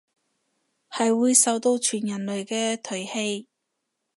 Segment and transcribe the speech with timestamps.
[0.89, 3.45] 係會受到全人類嘅唾棄